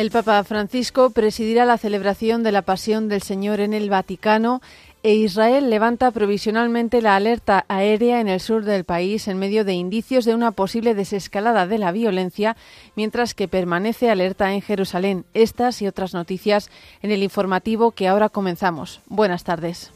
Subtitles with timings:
[0.00, 4.62] El Papa Francisco presidirá la celebración de la Pasión del Señor en el Vaticano
[5.02, 9.74] e Israel levanta provisionalmente la alerta aérea en el sur del país en medio de
[9.74, 12.56] indicios de una posible desescalada de la violencia,
[12.96, 15.26] mientras que permanece alerta en Jerusalén.
[15.34, 16.70] Estas y otras noticias
[17.02, 19.02] en el informativo que ahora comenzamos.
[19.06, 19.90] Buenas tardes.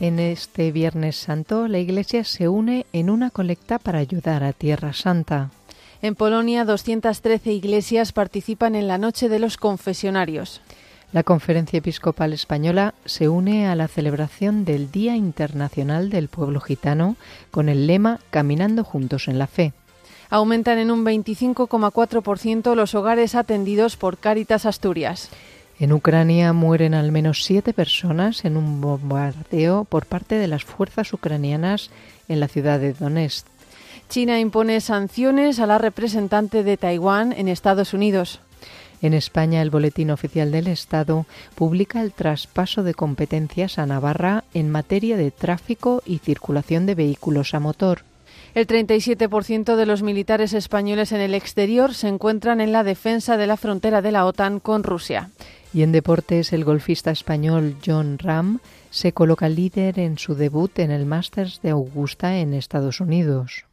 [0.00, 4.92] En este Viernes Santo, la Iglesia se une en una colecta para ayudar a Tierra
[4.92, 5.50] Santa.
[6.02, 10.60] En Polonia, 213 iglesias participan en la Noche de los Confesionarios.
[11.12, 17.16] La Conferencia Episcopal Española se une a la celebración del Día Internacional del Pueblo Gitano
[17.50, 19.72] con el lema Caminando juntos en la fe.
[20.30, 25.30] Aumentan en un 25,4% los hogares atendidos por Cáritas Asturias.
[25.80, 31.12] En Ucrania mueren al menos siete personas en un bombardeo por parte de las fuerzas
[31.12, 31.90] ucranianas
[32.26, 33.46] en la ciudad de Donetsk.
[34.08, 38.40] China impone sanciones a la representante de Taiwán en Estados Unidos.
[39.02, 44.70] En España, el Boletín Oficial del Estado publica el traspaso de competencias a Navarra en
[44.70, 48.02] materia de tráfico y circulación de vehículos a motor.
[48.54, 53.46] El 37% de los militares españoles en el exterior se encuentran en la defensa de
[53.46, 55.30] la frontera de la OTAN con Rusia.
[55.74, 60.90] Y en deportes, el golfista español John Ram se coloca líder en su debut en
[60.90, 63.67] el Masters de Augusta en Estados Unidos.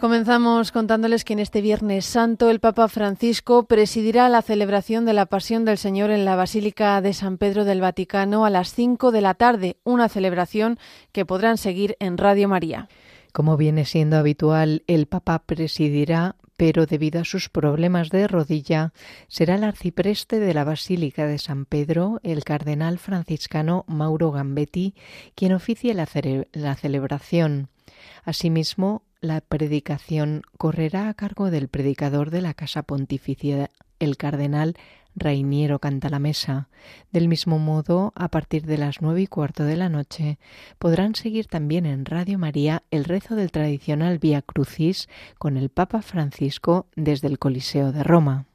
[0.00, 5.26] Comenzamos contándoles que en este Viernes Santo el Papa Francisco presidirá la celebración de la
[5.26, 9.20] Pasión del Señor en la Basílica de San Pedro del Vaticano a las 5 de
[9.20, 10.78] la tarde, una celebración
[11.10, 12.88] que podrán seguir en Radio María.
[13.32, 18.92] Como viene siendo habitual, el Papa presidirá, pero debido a sus problemas de rodilla,
[19.26, 24.94] será el arcipreste de la Basílica de San Pedro, el cardenal franciscano Mauro Gambetti,
[25.34, 26.08] quien oficie la,
[26.52, 27.68] la celebración.
[28.24, 34.76] Asimismo, la predicación correrá a cargo del predicador de la Casa Pontificia, el cardenal
[35.16, 36.68] Rainiero Cantalamesa.
[37.10, 40.38] Del mismo modo, a partir de las nueve y cuarto de la noche,
[40.78, 45.08] podrán seguir también en Radio María el rezo del tradicional Vía Crucis
[45.38, 48.46] con el Papa Francisco desde el Coliseo de Roma.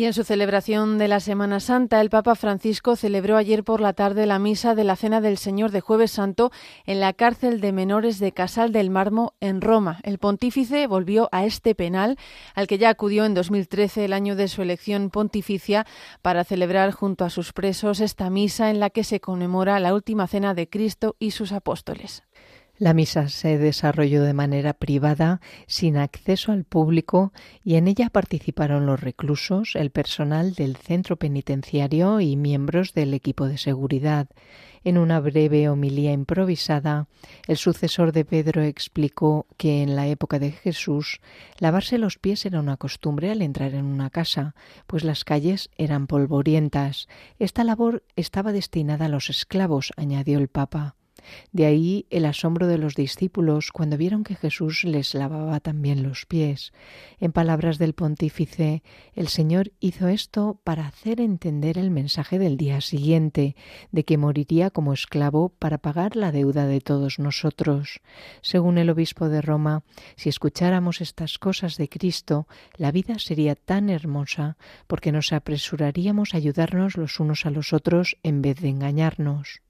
[0.00, 3.92] Y en su celebración de la Semana Santa, el Papa Francisco celebró ayer por la
[3.92, 6.52] tarde la misa de la Cena del Señor de Jueves Santo
[6.86, 10.00] en la cárcel de menores de Casal del Marmo en Roma.
[10.02, 12.16] El pontífice volvió a este penal
[12.54, 15.86] al que ya acudió en 2013, el año de su elección pontificia,
[16.22, 20.26] para celebrar junto a sus presos esta misa en la que se conmemora la última
[20.26, 22.22] cena de Cristo y sus apóstoles.
[22.80, 27.30] La misa se desarrolló de manera privada, sin acceso al público,
[27.62, 33.48] y en ella participaron los reclusos, el personal del centro penitenciario y miembros del equipo
[33.48, 34.28] de seguridad.
[34.82, 37.06] En una breve homilía improvisada,
[37.46, 41.20] el sucesor de Pedro explicó que en la época de Jesús
[41.58, 44.54] lavarse los pies era una costumbre al entrar en una casa,
[44.86, 47.08] pues las calles eran polvorientas.
[47.38, 50.96] Esta labor estaba destinada a los esclavos, añadió el Papa.
[51.52, 56.26] De ahí el asombro de los discípulos cuando vieron que Jesús les lavaba también los
[56.26, 56.72] pies.
[57.18, 58.82] En palabras del pontífice,
[59.14, 63.56] el Señor hizo esto para hacer entender el mensaje del día siguiente,
[63.92, 68.00] de que moriría como esclavo para pagar la deuda de todos nosotros.
[68.42, 69.82] Según el obispo de Roma,
[70.16, 72.46] si escucháramos estas cosas de Cristo,
[72.76, 74.56] la vida sería tan hermosa
[74.86, 79.62] porque nos apresuraríamos a ayudarnos los unos a los otros en vez de engañarnos.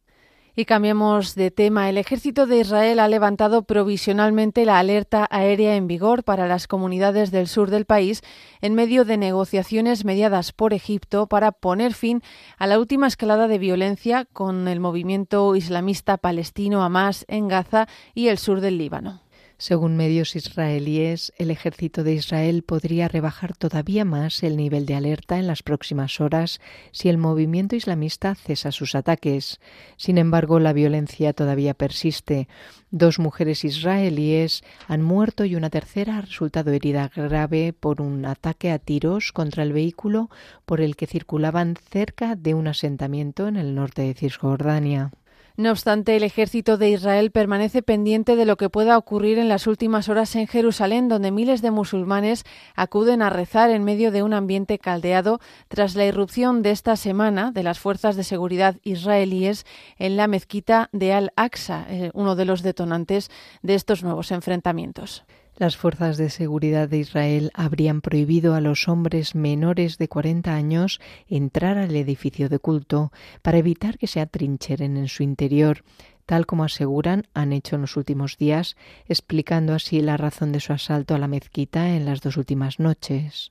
[0.61, 1.89] Y cambiamos de tema.
[1.89, 7.31] El ejército de Israel ha levantado provisionalmente la alerta aérea en vigor para las comunidades
[7.31, 8.21] del sur del país
[8.61, 12.21] en medio de negociaciones mediadas por Egipto para poner fin
[12.59, 18.29] a la última escalada de violencia con el movimiento islamista palestino Hamas en Gaza y
[18.29, 19.23] el sur del Líbano.
[19.61, 25.39] Según medios israelíes, el ejército de Israel podría rebajar todavía más el nivel de alerta
[25.39, 26.63] en las próximas horas
[26.93, 29.61] si el movimiento islamista cesa sus ataques.
[29.99, 32.49] Sin embargo, la violencia todavía persiste.
[32.91, 38.71] Dos mujeres israelíes han muerto y una tercera ha resultado herida grave por un ataque
[38.71, 40.31] a tiros contra el vehículo
[40.65, 45.11] por el que circulaban cerca de un asentamiento en el norte de Cisjordania.
[45.57, 49.67] No obstante, el ejército de Israel permanece pendiente de lo que pueda ocurrir en las
[49.67, 52.45] últimas horas en Jerusalén, donde miles de musulmanes
[52.77, 57.53] acuden a rezar en medio de un ambiente caldeado tras la irrupción de esta semana
[57.53, 59.67] de las fuerzas de seguridad israelíes
[59.99, 63.31] en la mezquita de Al-Aqsa, eh, uno de los detonantes
[63.63, 65.25] de estos nuevos enfrentamientos.
[65.61, 71.03] Las fuerzas de seguridad de Israel habrían prohibido a los hombres menores de 40 años
[71.29, 73.13] entrar al edificio de culto
[73.43, 75.85] para evitar que se atrincheren en su interior,
[76.31, 78.77] tal como aseguran han hecho en los últimos días,
[79.09, 83.51] explicando así la razón de su asalto a la mezquita en las dos últimas noches.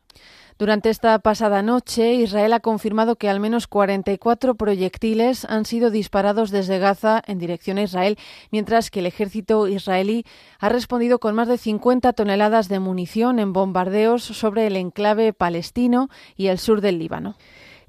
[0.58, 6.52] Durante esta pasada noche, Israel ha confirmado que al menos 44 proyectiles han sido disparados
[6.52, 8.18] desde Gaza en dirección a Israel,
[8.50, 10.24] mientras que el ejército israelí
[10.58, 16.08] ha respondido con más de 50 toneladas de munición en bombardeos sobre el enclave palestino
[16.38, 17.36] y el sur del Líbano.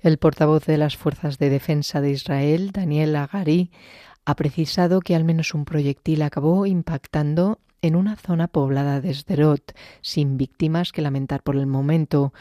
[0.02, 3.70] El portavoz de las Fuerzas de Defensa de Israel, Daniel Agari,
[4.24, 9.74] ha precisado que al menos un proyectil acabó impactando en una zona poblada de Sderot,
[10.02, 12.32] sin víctimas que lamentar por el momento.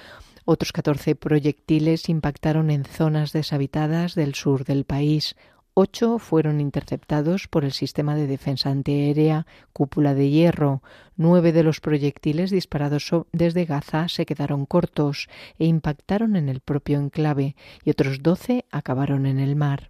[0.45, 5.35] Otros 14 proyectiles impactaron en zonas deshabitadas del sur del país.
[5.75, 10.81] Ocho fueron interceptados por el sistema de defensa antiaérea Cúpula de Hierro.
[11.15, 16.97] Nueve de los proyectiles disparados desde Gaza se quedaron cortos e impactaron en el propio
[16.99, 17.55] enclave
[17.85, 19.89] y otros doce acabaron en el mar.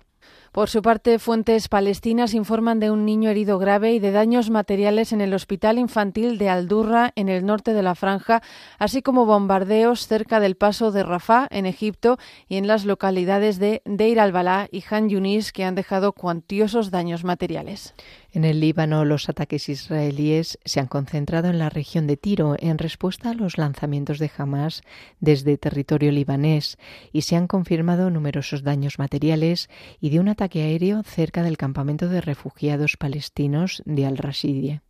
[0.59, 5.13] Por su parte, fuentes palestinas informan de un niño herido grave y de daños materiales
[5.13, 8.41] en el Hospital Infantil de Aldurra, en el norte de la Franja,
[8.77, 12.17] así como bombardeos cerca del paso de Rafah, en Egipto,
[12.49, 17.23] y en las localidades de Deir al-Balá y Han Yunis, que han dejado cuantiosos daños
[17.23, 17.93] materiales.
[18.31, 22.77] En el Líbano, los ataques israelíes se han concentrado en la región de Tiro en
[22.77, 24.83] respuesta a los lanzamientos de Hamas
[25.19, 26.77] desde territorio libanés
[27.11, 32.07] y se han confirmado numerosos daños materiales y de un ataque aéreo cerca del campamento
[32.07, 34.81] de refugiados palestinos de Al-Rashidie.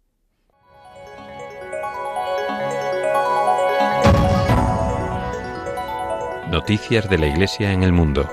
[6.51, 8.27] Noticias de la Iglesia en el mundo.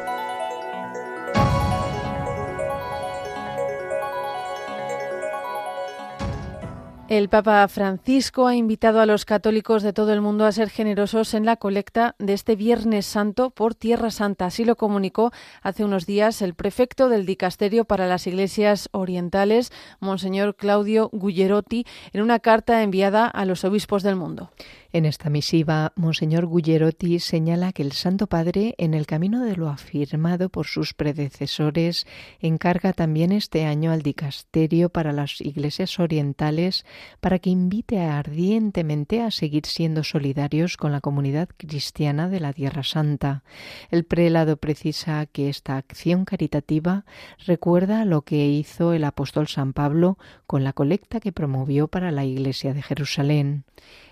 [7.17, 11.33] El Papa Francisco ha invitado a los católicos de todo el mundo a ser generosos
[11.33, 14.45] en la colecta de este Viernes Santo por Tierra Santa.
[14.45, 15.33] Así lo comunicó
[15.63, 22.21] hace unos días el prefecto del Dicasterio para las Iglesias Orientales, Monseñor Claudio Gugliarotti, en
[22.21, 24.51] una carta enviada a los obispos del mundo.
[24.97, 29.69] En esta misiva, Monseñor Gugliarotti señala que el Santo Padre, en el camino de lo
[29.69, 32.07] afirmado por sus predecesores,
[32.41, 36.87] encarga también este año al dicasterio para las iglesias orientales
[37.21, 42.83] para que invite ardientemente a seguir siendo solidarios con la comunidad cristiana de la Tierra
[42.83, 43.45] Santa.
[43.91, 47.05] El prelado precisa que esta acción caritativa
[47.47, 50.17] recuerda lo que hizo el apóstol San Pablo
[50.47, 53.65] con la colecta que promovió para la iglesia de Jerusalén.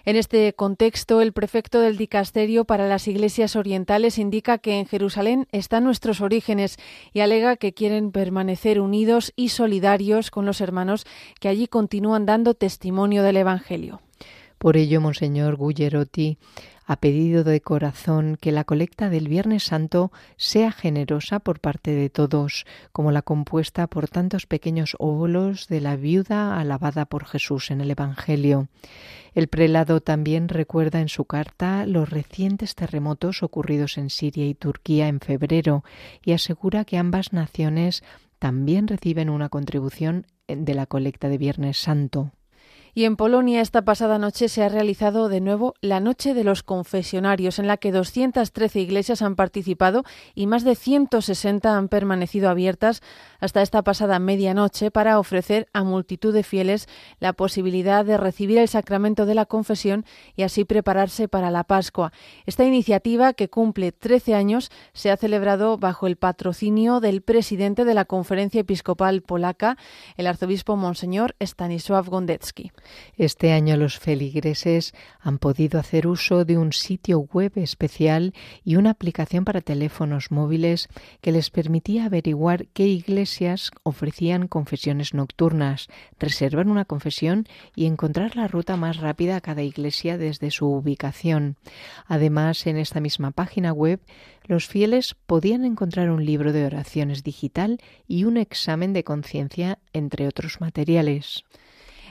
[0.07, 5.47] En este contexto, el prefecto del Dicasterio para las Iglesias Orientales indica que en Jerusalén
[5.51, 6.77] están nuestros orígenes
[7.15, 11.07] y alega que quieren permanecer unidos y solidarios con los hermanos
[11.41, 14.03] que allí continúan dando testimonio del Evangelio.
[14.59, 16.37] Por ello, Monseñor Gugliarotti
[16.87, 22.11] ha pedido de corazón que la colecta del Viernes Santo sea generosa por parte de
[22.11, 27.81] todos, como la compuesta por tantos pequeños óvulos de la viuda alabada por Jesús en
[27.81, 28.69] el Evangelio.
[29.35, 35.09] El prelado también recuerda en su carta los recientes terremotos ocurridos en Siria y Turquía
[35.09, 35.85] en febrero
[36.25, 38.05] y asegura que ambas naciones
[38.39, 42.33] también reciben una contribución de la colecta de Viernes Santo.
[42.97, 46.63] Y en Polonia esta pasada noche se ha realizado de nuevo la Noche de los
[46.63, 50.05] Confesionarios, en la que 213 iglesias han participado
[50.37, 53.03] y más de 160 han permanecido abiertas
[53.41, 56.87] hasta esta pasada medianoche para ofrecer a multitud de fieles
[57.19, 60.05] la posibilidad de recibir el sacramento de la confesión
[60.37, 62.13] y así prepararse para la Pascua.
[62.47, 67.95] Esta iniciativa, que cumple 13 años, se ha celebrado bajo el patrocinio del presidente de
[67.95, 69.79] la Conferencia Episcopal Polaca,
[70.17, 72.71] el arzobispo Monseñor Stanisław Gondecki.
[73.17, 78.91] Este año los feligreses han podido hacer uso de un sitio web especial y una
[78.91, 80.89] aplicación para teléfonos móviles
[81.21, 85.89] que les permitía averiguar qué iglesias ofrecían confesiones nocturnas,
[86.19, 91.57] reservar una confesión y encontrar la ruta más rápida a cada iglesia desde su ubicación.
[92.07, 94.01] Además, en esta misma página web,
[94.47, 100.29] los fieles podían encontrar un libro de oraciones digital y un examen de conciencia, entre
[100.29, 101.45] otros materiales.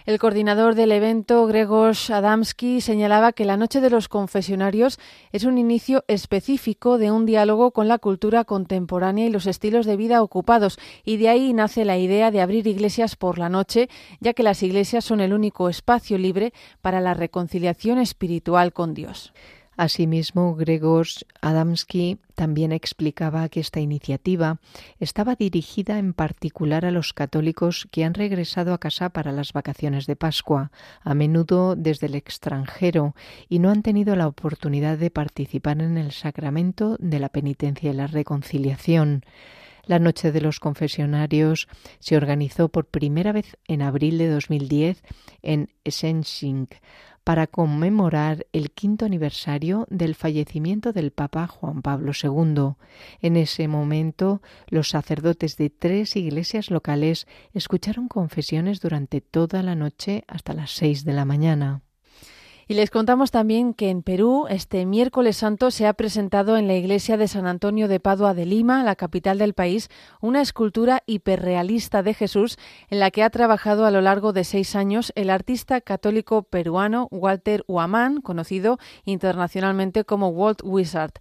[0.06, 5.00] El coordinador del evento, Gregos Adamski, señalaba que la Noche de los Confesionarios
[5.32, 9.96] es un inicio específico de un diálogo con la cultura contemporánea y los estilos de
[9.96, 13.88] vida ocupados, y de ahí nace la idea de abrir iglesias por la noche,
[14.20, 19.32] ya que las iglesias son el único espacio libre para la reconciliación espiritual con Dios.
[19.76, 24.60] Asimismo, Gregos Adamski también explicaba que esta iniciativa
[25.00, 30.06] estaba dirigida en particular a los católicos que han regresado a casa para las vacaciones
[30.06, 33.16] de Pascua, a menudo desde el extranjero,
[33.50, 37.94] y no han tenido la oportunidad de participar en el sacramento de la penitencia y
[37.94, 39.24] la reconciliación.
[39.86, 41.68] La Noche de los Confesionarios
[42.00, 45.04] se organizó por primera vez en abril de 2010
[45.42, 46.70] en Essensing,
[47.24, 52.76] para conmemorar el quinto aniversario del fallecimiento del Papa Juan Pablo II.
[53.22, 60.24] En ese momento, los sacerdotes de tres iglesias locales escucharon confesiones durante toda la noche
[60.28, 61.83] hasta las seis de la mañana.
[62.68, 66.76] Y les contamos también que en Perú este miércoles santo se ha presentado en la
[66.76, 69.90] iglesia de San Antonio de Padua de Lima, la capital del país,
[70.22, 72.58] una escultura hiperrealista de Jesús
[72.90, 77.10] en la que ha trabajado a lo largo de seis años el artista católico peruano
[77.12, 81.14] Walter Huamán, conocido internacionalmente como Walt Wizard.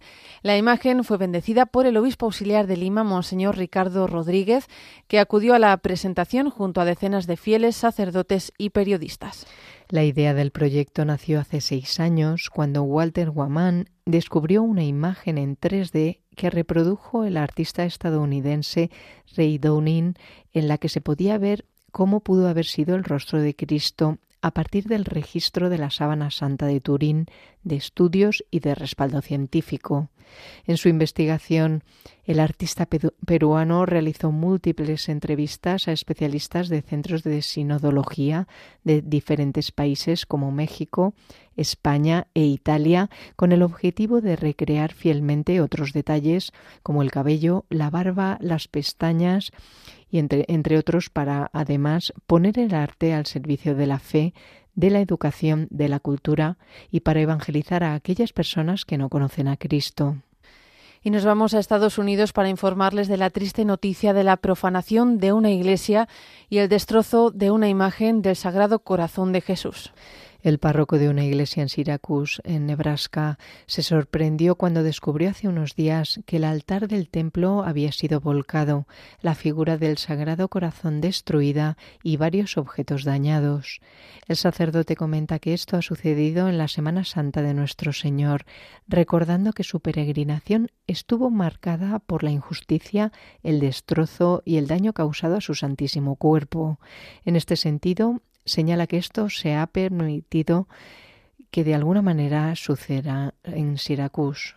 [0.43, 4.67] La imagen fue bendecida por el obispo auxiliar de Lima, Monseñor Ricardo Rodríguez,
[5.09, 9.45] que acudió a la presentación junto a decenas de fieles, sacerdotes y periodistas.
[9.93, 15.55] La idea del proyecto nació hace seis años cuando Walter Waman descubrió una imagen en
[15.55, 18.89] 3D que reprodujo el artista estadounidense
[19.37, 20.15] Ray Downing
[20.51, 24.49] en la que se podía ver cómo pudo haber sido el rostro de Cristo a
[24.49, 27.27] partir del registro de la sábana santa de Turín,
[27.61, 30.09] de estudios y de respaldo científico.
[30.65, 31.83] En su investigación,
[32.25, 32.87] el artista
[33.25, 38.47] peruano realizó múltiples entrevistas a especialistas de centros de sinodología
[38.83, 41.13] de diferentes países como México,
[41.57, 47.89] España e Italia, con el objetivo de recrear fielmente otros detalles como el cabello, la
[47.89, 49.51] barba, las pestañas
[50.09, 54.33] y entre, entre otros para además poner el arte al servicio de la fe,
[54.75, 56.57] de la educación, de la cultura
[56.89, 60.17] y para evangelizar a aquellas personas que no conocen a Cristo.
[61.05, 65.17] Y nos vamos a Estados Unidos para informarles de la triste noticia de la profanación
[65.17, 66.07] de una iglesia
[66.49, 69.91] y el destrozo de una imagen del Sagrado Corazón de Jesús.
[70.43, 75.73] El párroco de una iglesia en Syracuse, en Nebraska, se sorprendió cuando descubrió hace unos
[75.73, 78.85] días que el altar del templo había sido volcado,
[79.21, 83.79] la figura del Sagrado Corazón destruida y varios objetos dañados.
[84.27, 88.43] El sacerdote comenta que esto ha sucedido en la Semana Santa de nuestro Señor,
[88.85, 95.37] recordando que su peregrinación estuvo marcada por la injusticia, el destrozo y el daño causado
[95.37, 96.81] a su santísimo cuerpo.
[97.23, 100.67] En este sentido, señala que esto se ha permitido
[101.51, 104.55] que de alguna manera suceda en Syracuse.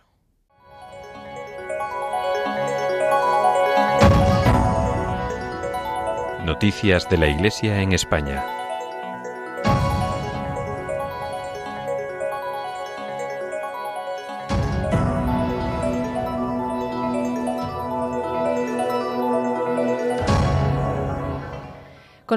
[6.45, 8.56] Noticias de la Iglesia en España.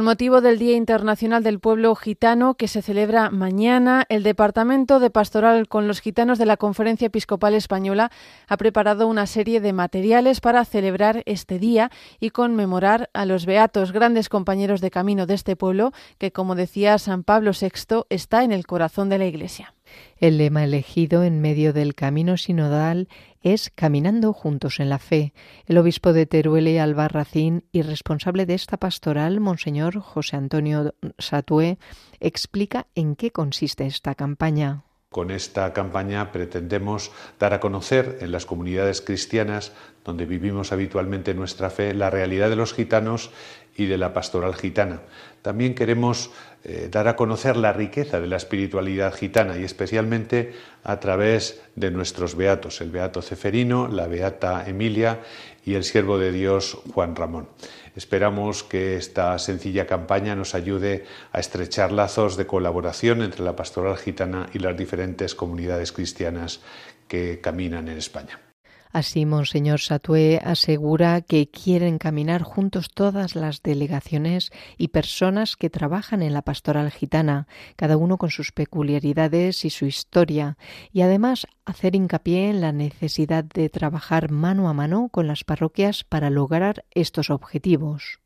[0.00, 5.10] Con motivo del Día Internacional del Pueblo Gitano, que se celebra mañana, el Departamento de
[5.10, 8.10] Pastoral con los Gitanos de la Conferencia Episcopal Española
[8.48, 13.92] ha preparado una serie de materiales para celebrar este día y conmemorar a los beatos,
[13.92, 18.52] grandes compañeros de camino de este pueblo, que, como decía San Pablo VI, está en
[18.52, 19.74] el corazón de la Iglesia.
[20.16, 23.08] El lema elegido en medio del camino sinodal
[23.42, 25.32] es Caminando juntos en la fe.
[25.66, 31.78] El obispo de Teruel y Albarracín y responsable de esta pastoral, Monseñor José Antonio Satué,
[32.20, 34.84] explica en qué consiste esta campaña.
[35.10, 39.72] Con esta campaña pretendemos dar a conocer en las comunidades cristianas
[40.04, 43.32] donde vivimos habitualmente nuestra fe la realidad de los gitanos
[43.80, 45.00] y de la pastoral gitana.
[45.40, 46.30] También queremos
[46.64, 50.52] eh, dar a conocer la riqueza de la espiritualidad gitana y especialmente
[50.84, 55.20] a través de nuestros beatos, el beato Ceferino, la beata Emilia
[55.64, 57.48] y el siervo de Dios Juan Ramón.
[57.96, 63.96] Esperamos que esta sencilla campaña nos ayude a estrechar lazos de colaboración entre la pastoral
[63.96, 66.60] gitana y las diferentes comunidades cristianas
[67.08, 68.49] que caminan en España.
[68.92, 76.22] Así, Monseñor Satué asegura que quieren caminar juntos todas las delegaciones y personas que trabajan
[76.22, 80.56] en la pastoral gitana, cada uno con sus peculiaridades y su historia,
[80.92, 86.02] y además hacer hincapié en la necesidad de trabajar mano a mano con las parroquias
[86.02, 88.19] para lograr estos objetivos.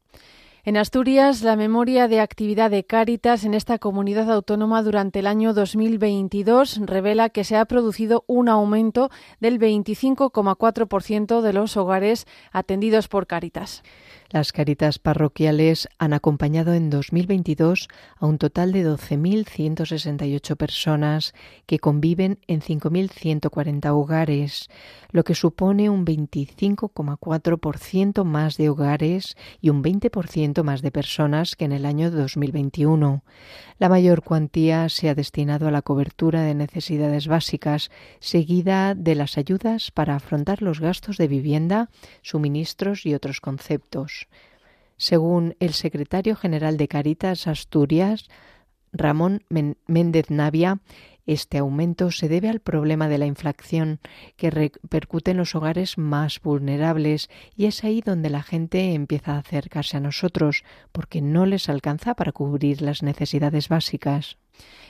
[0.66, 5.52] En Asturias, la memoria de actividad de Cáritas en esta comunidad autónoma durante el año
[5.52, 13.26] 2022 revela que se ha producido un aumento del 25,4% de los hogares atendidos por
[13.26, 13.82] Cáritas.
[14.30, 21.34] Las caritas parroquiales han acompañado en 2022 a un total de 12.168 personas
[21.66, 24.68] que conviven en 5.140 hogares,
[25.10, 31.66] lo que supone un 25,4% más de hogares y un 20% más de personas que
[31.66, 33.22] en el año 2021.
[33.78, 37.90] La mayor cuantía se ha destinado a la cobertura de necesidades básicas,
[38.20, 41.90] seguida de las ayudas para afrontar los gastos de vivienda,
[42.22, 44.23] suministros y otros conceptos.
[44.96, 48.28] Según el secretario general de Caritas Asturias,
[48.92, 49.42] Ramón
[49.86, 50.80] Méndez Navia,
[51.26, 53.98] este aumento se debe al problema de la inflación
[54.36, 59.38] que repercute en los hogares más vulnerables y es ahí donde la gente empieza a
[59.38, 64.36] acercarse a nosotros porque no les alcanza para cubrir las necesidades básicas.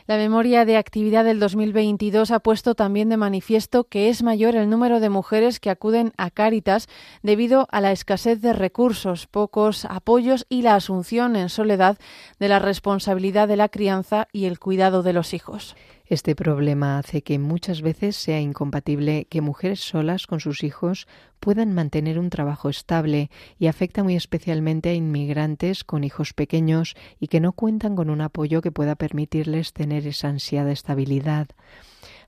[0.06, 4.68] La memoria de actividad del 2022 ha puesto también de manifiesto que es mayor el
[4.68, 6.88] número de mujeres que acuden a Cáritas
[7.22, 11.96] debido a la escasez de recursos, pocos apoyos y la asunción en soledad
[12.38, 15.74] de la responsabilidad de la crianza y el cuidado de los hijos.
[16.06, 21.08] Este problema hace que muchas veces sea incompatible que mujeres solas con sus hijos
[21.40, 27.28] puedan mantener un trabajo estable y afecta muy especialmente a inmigrantes con hijos pequeños y
[27.28, 31.48] que no cuentan con un apoyo que pueda permitirles tener esa ansiada estabilidad.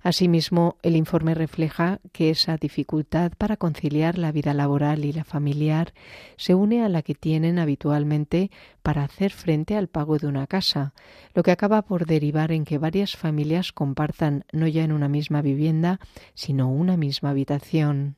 [0.06, 5.94] Asimismo, el informe refleja que esa dificultad para conciliar la vida laboral y la familiar
[6.36, 8.52] se une a la que tienen habitualmente
[8.84, 10.94] para hacer frente al pago de una casa,
[11.34, 15.42] lo que acaba por derivar en que varias familias compartan no ya en una misma
[15.42, 15.98] vivienda,
[16.34, 18.14] sino una misma habitación.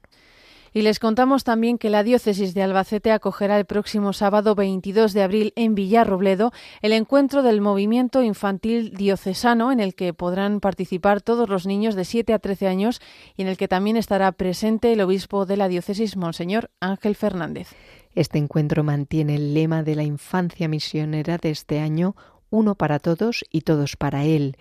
[0.73, 5.23] Y les contamos también que la diócesis de Albacete acogerá el próximo sábado 22 de
[5.23, 11.49] abril en Villarrobledo el encuentro del movimiento infantil diocesano en el que podrán participar todos
[11.49, 13.01] los niños de 7 a 13 años
[13.37, 17.69] y en el que también estará presente el obispo de la diócesis, Monseñor Ángel Fernández.
[18.15, 22.17] Este encuentro mantiene el lema de la infancia misionera de este año,
[22.51, 24.57] uno para todos y todos para él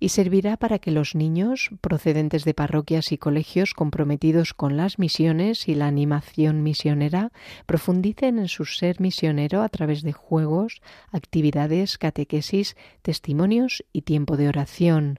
[0.00, 5.68] y servirá para que los niños procedentes de parroquias y colegios comprometidos con las misiones
[5.68, 7.30] y la animación misionera
[7.66, 10.80] profundicen en su ser misionero a través de juegos,
[11.12, 15.18] actividades, catequesis, testimonios y tiempo de oración.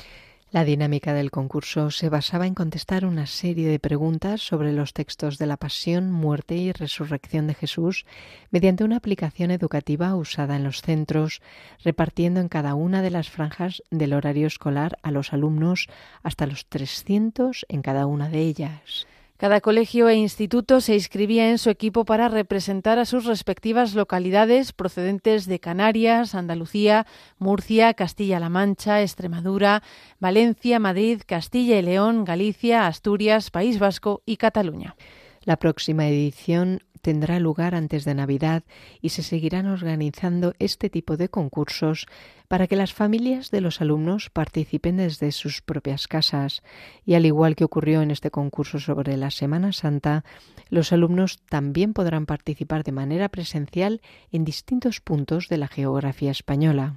[0.52, 5.38] La dinámica del concurso se basaba en contestar una serie de preguntas sobre los textos
[5.38, 8.06] de la Pasión, Muerte y Resurrección de Jesús
[8.52, 11.42] mediante una aplicación educativa usada en los centros,
[11.82, 15.88] repartiendo en cada una de las franjas del horario escolar a los alumnos
[16.22, 19.08] hasta los 300 en cada una de ellas.
[19.36, 24.72] Cada colegio e instituto se inscribía en su equipo para representar a sus respectivas localidades
[24.72, 27.06] procedentes de Canarias, Andalucía,
[27.38, 29.82] Murcia, Castilla-La Mancha, Extremadura,
[30.20, 34.96] Valencia, Madrid, Castilla y León, Galicia, Asturias, País Vasco y Cataluña.
[35.44, 38.64] La próxima edición tendrá lugar antes de Navidad
[39.00, 42.08] y se seguirán organizando este tipo de concursos
[42.48, 46.64] para que las familias de los alumnos participen desde sus propias casas.
[47.04, 50.24] Y al igual que ocurrió en este concurso sobre la Semana Santa,
[50.68, 54.00] los alumnos también podrán participar de manera presencial
[54.32, 56.96] en distintos puntos de la geografía española.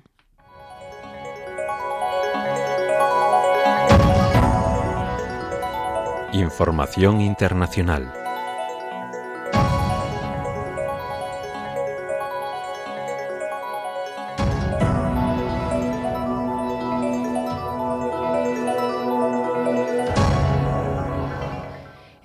[6.34, 8.18] Información internacional.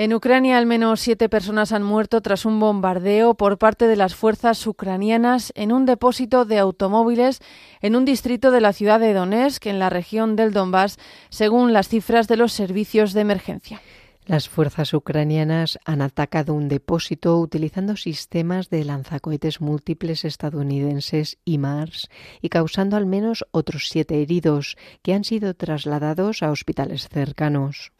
[0.04, 4.14] En Ucrania, al menos siete personas han muerto tras un bombardeo por parte de las
[4.14, 7.40] fuerzas ucranianas en un depósito de automóviles
[7.80, 10.98] en un distrito de la ciudad de Donetsk, en la región del Donbass,
[11.30, 13.80] según las cifras de los servicios de emergencia.
[14.26, 22.10] Las fuerzas ucranianas han atacado un depósito utilizando sistemas de lanzacohetes múltiples estadounidenses y Mars
[22.42, 27.92] y causando al menos otros siete heridos que han sido trasladados a hospitales cercanos.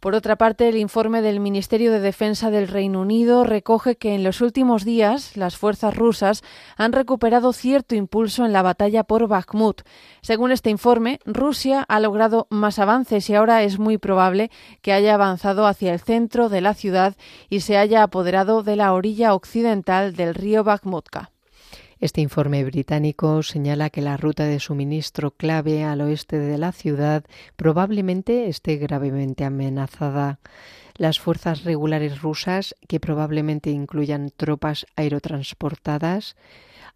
[0.00, 4.22] Por otra parte, el informe del Ministerio de Defensa del Reino Unido recoge que en
[4.22, 6.44] los últimos días las fuerzas rusas
[6.76, 9.82] han recuperado cierto impulso en la batalla por Bakhmut.
[10.20, 15.14] Según este informe, Rusia ha logrado más avances y ahora es muy probable que haya
[15.14, 17.16] avanzado hacia el centro de la ciudad
[17.48, 21.32] y se haya apoderado de la orilla occidental del río Bakhmutka.
[22.00, 27.24] Este informe británico señala que la ruta de suministro clave al oeste de la ciudad
[27.56, 30.38] probablemente esté gravemente amenazada.
[30.96, 36.36] Las fuerzas regulares rusas, que probablemente incluyan tropas aerotransportadas,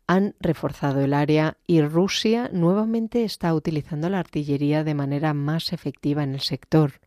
[0.07, 6.23] han reforzado el área y Rusia nuevamente está utilizando la artillería de manera más efectiva
[6.23, 7.01] en el sector.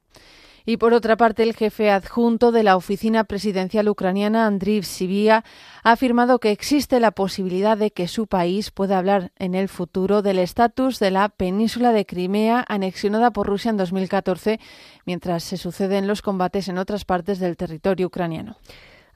[0.66, 5.44] Y por otra parte, el jefe adjunto de la oficina presidencial ucraniana, Andriy Sibia,
[5.84, 10.24] ha afirmado que existe la posibilidad de que su país pueda hablar en el futuro
[10.24, 14.60] del estatus de la península de Crimea anexionada por Rusia en 2014,
[15.06, 18.58] mientras se suceden los combates en otras partes del territorio ucraniano.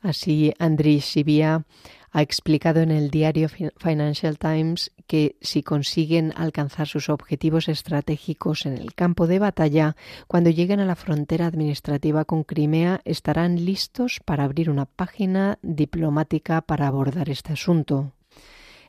[0.02, 1.66] Así, Andriy Sibia
[2.12, 8.78] ha explicado en el diario Financial Times que si consiguen alcanzar sus objetivos estratégicos en
[8.78, 9.96] el campo de batalla,
[10.28, 16.62] cuando lleguen a la frontera administrativa con Crimea, estarán listos para abrir una página diplomática
[16.62, 18.14] para abordar este asunto.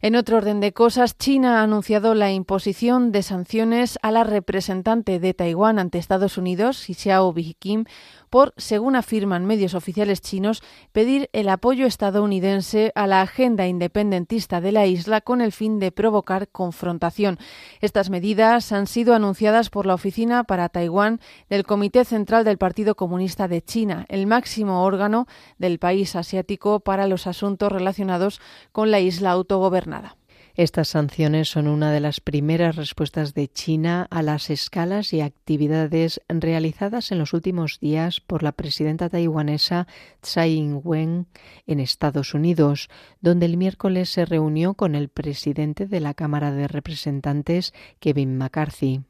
[0.03, 5.21] En otro orden de cosas, China ha anunciado la imposición de sanciones a la representante
[5.21, 7.85] de Taiwán ante Estados Unidos, Xiao Kim,
[8.31, 10.63] por, según afirman medios oficiales chinos,
[10.93, 15.93] pedir el apoyo estadounidense a la agenda independentista de la isla con el fin de
[15.93, 17.39] provocar confrontación.
[17.81, 22.95] Estas medidas han sido anunciadas por la Oficina para Taiwán del Comité Central del Partido
[22.95, 25.27] Comunista de China, el máximo órgano
[25.59, 28.41] del país asiático para los asuntos relacionados
[28.73, 30.17] con la isla autogobernada.
[30.61, 36.21] Estas sanciones son una de las primeras respuestas de China a las escalas y actividades
[36.29, 39.87] realizadas en los últimos días por la presidenta taiwanesa
[40.21, 41.29] Tsai Ing-wen
[41.67, 42.91] en Estados Unidos,
[43.23, 49.01] donde el miércoles se reunió con el presidente de la Cámara de Representantes, Kevin McCarthy.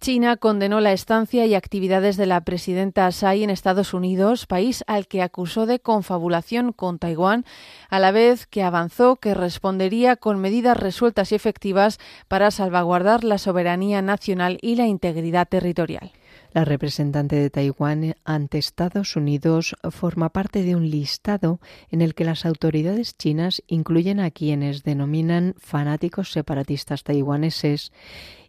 [0.00, 5.08] China condenó la estancia y actividades de la presidenta Tsai en Estados Unidos, país al
[5.08, 7.44] que acusó de confabulación con Taiwán,
[7.90, 13.38] a la vez que avanzó que respondería con medidas resueltas y efectivas para salvaguardar la
[13.38, 16.12] soberanía nacional y la integridad territorial.
[16.52, 22.24] La representante de Taiwán ante Estados Unidos forma parte de un listado en el que
[22.24, 27.92] las autoridades chinas incluyen a quienes denominan fanáticos separatistas taiwaneses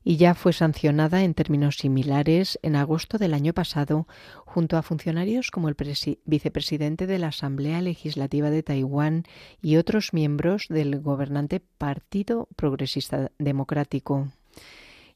[0.04, 4.08] y ya fue sancionada en términos similares en agosto del año pasado
[4.46, 5.76] junto a funcionarios como el
[6.26, 9.24] vicepresidente de la Asamblea Legislativa de Taiwán
[9.62, 14.28] y otros miembros del gobernante Partido Progresista Democrático.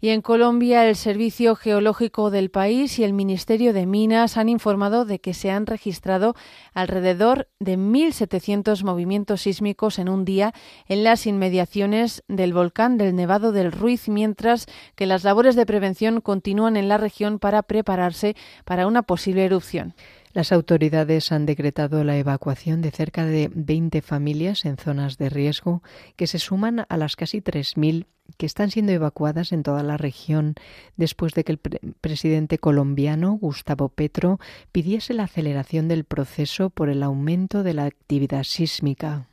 [0.03, 5.05] Y en Colombia, el Servicio Geológico del país y el Ministerio de Minas han informado
[5.05, 6.35] de que se han registrado
[6.73, 10.53] alrededor de 1.700 movimientos sísmicos en un día
[10.89, 16.19] en las inmediaciones del volcán del Nevado del Ruiz, mientras que las labores de prevención
[16.19, 18.35] continúan en la región para prepararse
[18.65, 19.93] para una posible erupción.
[20.33, 25.83] Las autoridades han decretado la evacuación de cerca de 20 familias en zonas de riesgo,
[26.15, 30.55] que se suman a las casi 3.000 que están siendo evacuadas en toda la región
[30.97, 31.59] después de que el
[32.01, 34.39] presidente colombiano Gustavo Petro
[34.71, 39.27] pidiese la aceleración del proceso por el aumento de la actividad sísmica.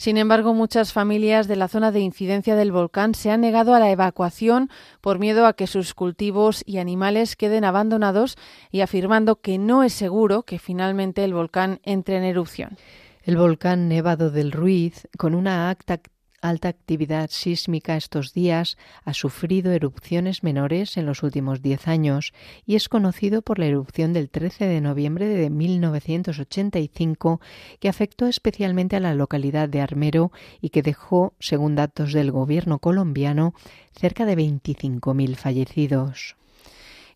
[0.00, 3.78] Sin embargo, muchas familias de la zona de incidencia del volcán se han negado a
[3.78, 4.70] la evacuación
[5.02, 8.38] por miedo a que sus cultivos y animales queden abandonados
[8.70, 12.78] y afirmando que no es seguro que finalmente el volcán entre en erupción.
[13.24, 16.00] El volcán Nevado del Ruiz, con una acta
[16.40, 22.32] alta actividad sísmica estos días ha sufrido erupciones menores en los últimos diez años
[22.66, 27.40] y es conocido por la erupción del 13 de noviembre de 1985
[27.78, 32.78] que afectó especialmente a la localidad de Armero y que dejó, según datos del gobierno
[32.78, 33.54] colombiano,
[33.92, 36.39] cerca de 25.000 fallecidos.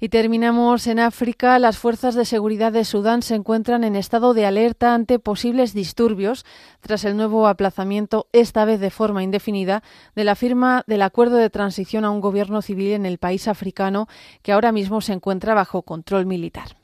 [0.04, 1.58] Y terminamos en África.
[1.58, 6.44] Las fuerzas de seguridad de Sudán se encuentran en estado de alerta ante posibles disturbios
[6.82, 9.82] tras el nuevo aplazamiento, esta vez de forma indefinida,
[10.14, 14.06] de la firma del acuerdo de transición a un gobierno civil en el país africano
[14.42, 16.76] que ahora mismo se encuentra bajo control militar.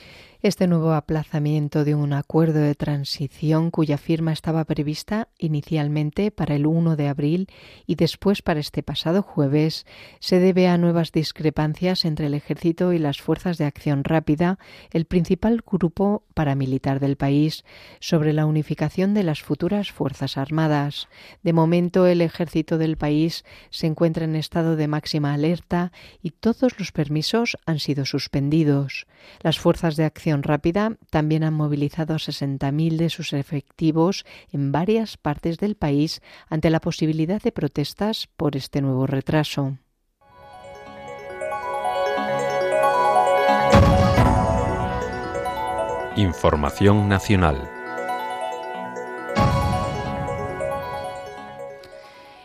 [0.42, 6.66] Este nuevo aplazamiento de un acuerdo de transición cuya firma estaba prevista inicialmente para el
[6.66, 7.48] 1 de abril
[7.86, 9.84] y después para este pasado jueves
[10.18, 14.58] se debe a nuevas discrepancias entre el ejército y las fuerzas de acción rápida,
[14.92, 17.66] el principal grupo paramilitar del país,
[17.98, 21.08] sobre la unificación de las futuras fuerzas armadas.
[21.42, 26.78] De momento el ejército del país se encuentra en estado de máxima alerta y todos
[26.78, 29.06] los permisos han sido suspendidos.
[29.42, 35.16] Las fuerzas de acción Rápida también han movilizado a 60.000 de sus efectivos en varias
[35.16, 39.78] partes del país ante la posibilidad de protestas por este nuevo retraso.
[46.16, 47.79] Información nacional.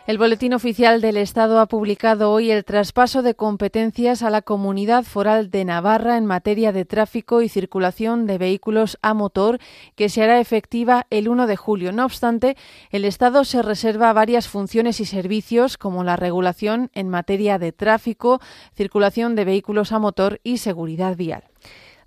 [0.06, 5.02] El Boletín Oficial del Estado ha publicado hoy el traspaso de competencias a la Comunidad
[5.02, 9.58] Foral de Navarra en materia de tráfico y circulación de vehículos a motor,
[9.96, 11.90] que se hará efectiva el 1 de julio.
[11.90, 12.56] No obstante,
[12.92, 18.40] el Estado se reserva varias funciones y servicios, como la regulación en materia de tráfico,
[18.76, 21.42] circulación de vehículos a motor y seguridad vial.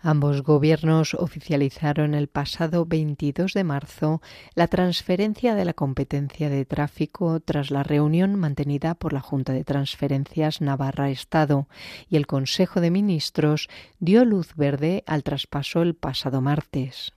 [0.02, 4.22] Ambos gobiernos oficializaron el pasado 22 de marzo
[4.56, 9.66] la transferencia de la competencia de tráfico tras la reunión mantenida por la Junta de
[9.66, 11.68] Transferencias Navarra Estado
[12.10, 13.68] y el Consejo de Ministros
[14.00, 17.12] dio luz verde al traspaso el pasado martes.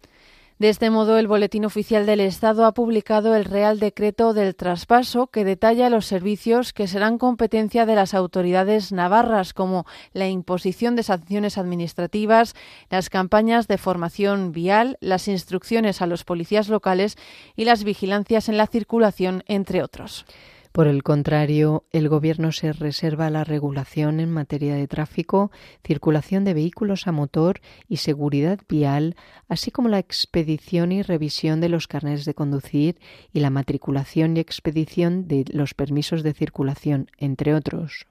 [0.58, 5.26] De este modo, el Boletín Oficial del Estado ha publicado el Real Decreto del Traspaso
[5.26, 11.02] que detalla los servicios que serán competencia de las autoridades navarras, como la imposición de
[11.02, 12.54] sanciones administrativas,
[12.90, 17.16] las campañas de formación vial, las instrucciones a los policías locales
[17.56, 20.26] y las vigilancias en la circulación, entre otros.
[20.72, 25.50] Por el contrario, el Gobierno se reserva la regulación en materia de tráfico,
[25.84, 29.14] circulación de vehículos a motor y seguridad vial,
[29.48, 32.98] así como la expedición y revisión de los carnets de conducir
[33.34, 38.06] y la matriculación y expedición de los permisos de circulación, entre otros.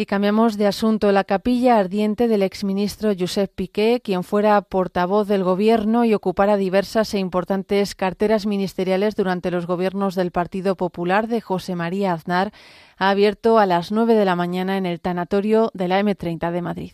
[0.00, 1.10] Y cambiamos de asunto.
[1.10, 7.14] La capilla ardiente del exministro Josep Piqué, quien fuera portavoz del Gobierno y ocupara diversas
[7.14, 12.52] e importantes carteras ministeriales durante los gobiernos del Partido Popular de José María Aznar,
[12.96, 16.62] ha abierto a las nueve de la mañana en el tanatorio de la M30 de
[16.62, 16.92] Madrid.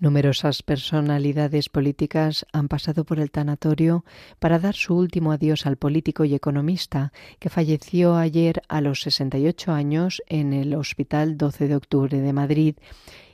[0.00, 4.04] Numerosas personalidades políticas han pasado por el tanatorio
[4.38, 9.72] para dar su último adiós al político y economista que falleció ayer a los 68
[9.72, 12.76] años en el Hospital 12 de Octubre de Madrid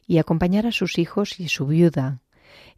[0.07, 2.20] y acompañar a sus hijos y su viuda,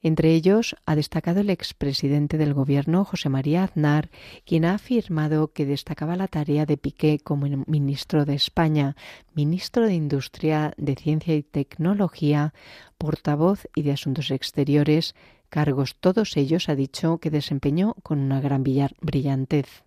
[0.02, 4.11] entre ellos ha destacado el expresidente del Gobierno, José María Aznar,
[4.44, 8.96] quien ha afirmado que destacaba la tarea de Piqué como ministro de España,
[9.35, 12.54] ministro de Industria, de Ciencia y Tecnología,
[12.98, 15.14] portavoz y de Asuntos Exteriores,
[15.48, 19.85] cargos todos ellos, ha dicho, que desempeñó con una gran brillantez.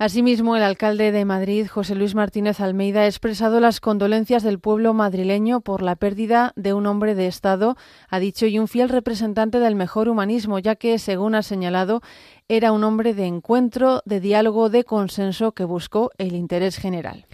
[0.00, 4.94] Asimismo, el alcalde de Madrid, José Luis Martínez Almeida, ha expresado las condolencias del pueblo
[4.94, 7.76] madrileño por la pérdida de un hombre de Estado,
[8.08, 12.00] ha dicho, y un fiel representante del mejor humanismo, ya que, según ha señalado,
[12.48, 17.26] era un hombre de encuentro, de diálogo, de consenso que buscó el interés general.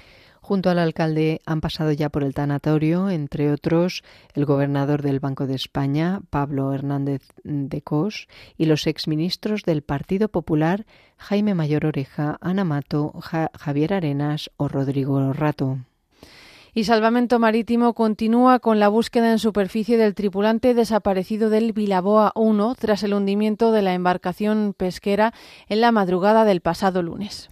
[0.46, 5.48] Junto al alcalde han pasado ya por el tanatorio, entre otros, el gobernador del Banco
[5.48, 12.38] de España, Pablo Hernández de Cos, y los exministros del Partido Popular, Jaime Mayor Oreja,
[12.40, 13.12] Ana Mato,
[13.58, 15.78] Javier Arenas o Rodrigo Rato.
[16.72, 22.76] Y Salvamento Marítimo continúa con la búsqueda en superficie del tripulante desaparecido del Vilaboa 1
[22.78, 25.34] tras el hundimiento de la embarcación pesquera
[25.68, 27.48] en la madrugada del pasado lunes.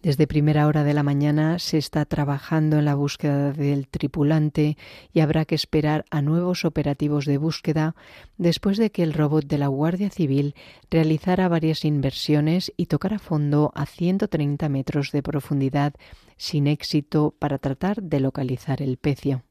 [0.00, 4.76] Desde primera hora de la mañana se está trabajando en la búsqueda del tripulante
[5.12, 7.96] y habrá que esperar a nuevos operativos de búsqueda
[8.36, 10.54] después de que el robot de la Guardia Civil
[10.88, 15.94] realizara varias inversiones y tocara fondo a 130 metros de profundidad
[16.36, 19.42] sin éxito para tratar de localizar el pecio.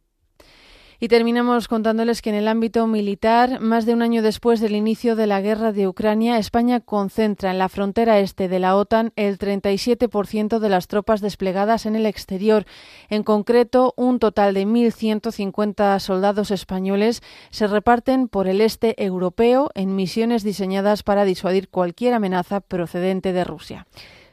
[1.00, 5.16] Y terminamos contándoles que en el ámbito militar, más de un año después del inicio
[5.16, 9.38] de la guerra de Ucrania, España concentra en la frontera este de la OTAN el
[9.38, 12.66] 37% de las tropas desplegadas en el exterior.
[13.10, 19.96] En concreto, un total de 1.150 soldados españoles se reparten por el este europeo en
[19.96, 23.86] misiones diseñadas para disuadir cualquier amenaza procedente de Rusia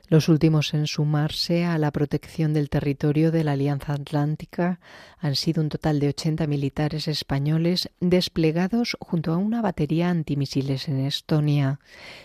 [0.08, 4.80] los últimos en sumarse a la protección del territorio de la Alianza Atlántica
[5.18, 11.00] han sido un total de 80 militares españoles desplegados junto a una batería antimisiles en
[11.00, 11.80] Estonia.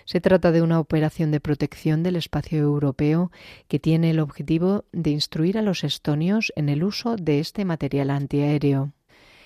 [0.05, 3.31] Se trata de una operación de protección del espacio europeo
[3.67, 8.09] que tiene el objetivo de instruir a los estonios en el uso de este material
[8.09, 8.91] antiaéreo.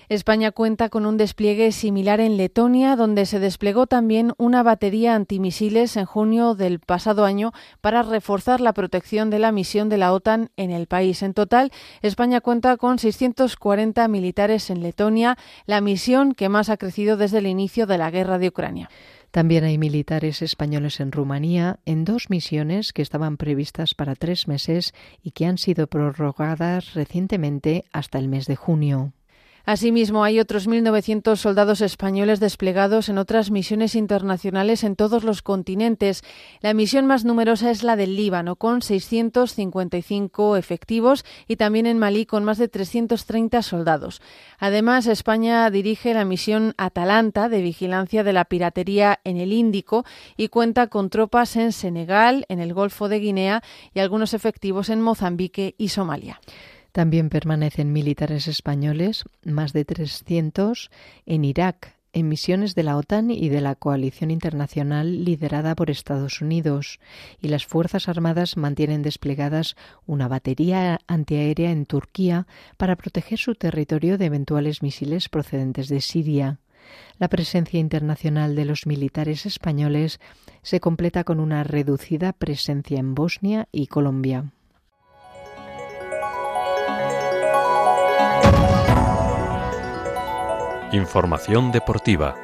[0.10, 5.96] España cuenta con un despliegue similar en Letonia, donde se desplegó también una batería antimisiles
[5.98, 10.50] en junio del pasado año para reforzar la protección de la misión de la OTAN
[10.58, 11.24] en el país.
[11.24, 17.18] En total, España cuenta con 640 militares en Letonia, la misión que más ha crecido
[17.18, 18.90] desde el inicio de la guerra de Ucrania.
[19.32, 24.94] También hay militares españoles en Rumanía en dos misiones que estaban previstas para tres meses
[25.24, 29.12] y que han sido prorrogadas recientemente hasta el mes de junio.
[29.66, 36.22] Asimismo, hay otros 1.900 soldados españoles desplegados en otras misiones internacionales en todos los continentes.
[36.60, 42.26] La misión más numerosa es la del Líbano, con 655 efectivos, y también en Malí,
[42.26, 44.22] con más de 330 soldados.
[44.60, 50.04] Además, España dirige la misión Atalanta de vigilancia de la piratería en el Índico
[50.36, 55.00] y cuenta con tropas en Senegal, en el Golfo de Guinea y algunos efectivos en
[55.00, 56.42] Mozambique y Somalia.
[56.94, 60.92] También permanecen militares españoles, más de 300,
[61.26, 66.40] en Irak, en misiones de la OTAN y de la coalición internacional liderada por Estados
[66.40, 67.00] Unidos,
[67.42, 69.76] y las Fuerzas Armadas mantienen desplegadas
[70.06, 72.46] una batería antiaérea en Turquía
[72.78, 76.60] para proteger su territorio de eventuales misiles procedentes de Siria.
[77.18, 80.20] La presencia internacional de los militares españoles
[80.62, 84.52] se completa con una reducida presencia en Bosnia y Colombia.
[90.94, 92.36] Información deportiva.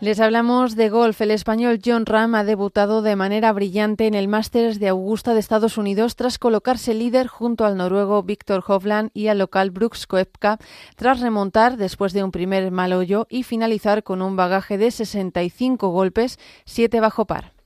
[0.00, 1.22] Les hablamos de golf.
[1.22, 5.40] El español John Ram ha debutado de manera brillante en el Masters de Augusta de
[5.40, 10.58] Estados Unidos tras colocarse líder junto al noruego Victor Hovland y al local Brooks Koepka
[10.96, 15.88] tras remontar después de un primer mal hoyo y finalizar con un bagaje de 65
[15.88, 17.57] golpes, 7 bajo par.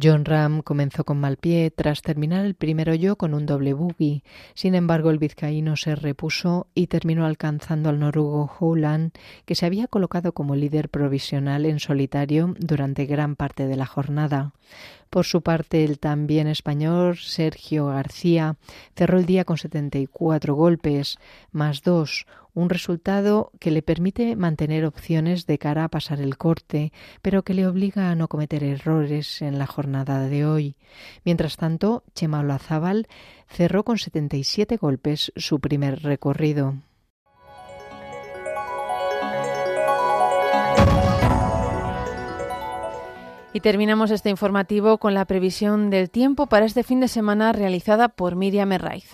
[0.00, 4.22] John Ram comenzó con mal pie tras terminar el primer hoyo con un doble buggy.
[4.54, 9.12] Sin embargo, el vizcaíno se repuso y terminó alcanzando al noruego Howland,
[9.44, 14.52] que se había colocado como líder provisional en solitario durante gran parte de la jornada.
[15.10, 18.56] Por su parte, el también español Sergio García
[18.94, 21.18] cerró el día con 74 golpes,
[21.50, 26.92] más dos, un resultado que le permite mantener opciones de cara a pasar el corte,
[27.22, 30.76] pero que le obliga a no cometer errores en la jornada de hoy.
[31.24, 33.06] Mientras tanto, Chema Olazábal
[33.48, 36.74] cerró con 77 golpes su primer recorrido.
[43.52, 48.08] Y terminamos este informativo con la previsión del tiempo para este fin de semana realizada
[48.08, 49.06] por Miriam Herraiz.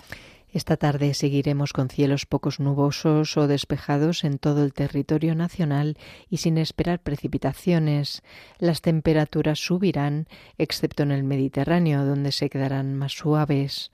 [0.51, 5.97] Esta tarde seguiremos con cielos pocos nubosos o despejados en todo el territorio nacional
[6.29, 8.23] y sin esperar precipitaciones.
[8.59, 13.91] Las temperaturas subirán, excepto en el Mediterráneo, donde se quedarán más suaves.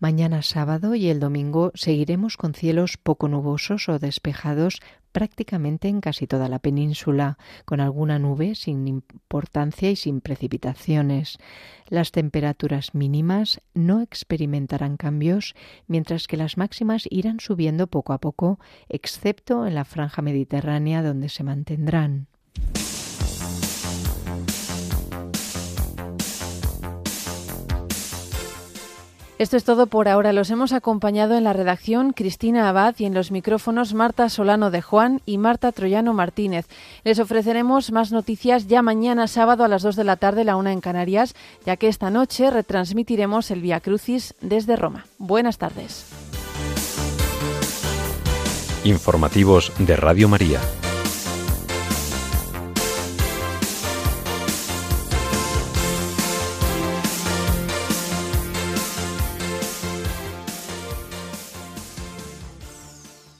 [0.00, 4.80] Mañana sábado y el domingo seguiremos con cielos poco nubosos o despejados
[5.12, 11.38] prácticamente en casi toda la península, con alguna nube sin importancia y sin precipitaciones.
[11.88, 15.54] Las temperaturas mínimas no experimentarán cambios,
[15.86, 21.28] mientras que las máximas irán subiendo poco a poco, excepto en la franja mediterránea donde
[21.28, 22.28] se mantendrán.
[29.40, 30.34] Esto es todo por ahora.
[30.34, 34.82] Los hemos acompañado en la redacción Cristina Abad y en los micrófonos Marta Solano de
[34.82, 36.66] Juan y Marta Troyano Martínez.
[37.04, 40.74] Les ofreceremos más noticias ya mañana sábado a las 2 de la tarde, la una
[40.74, 45.06] en Canarias, ya que esta noche retransmitiremos el Via Crucis desde Roma.
[45.16, 46.04] Buenas tardes.
[48.84, 50.60] Informativos de Radio María.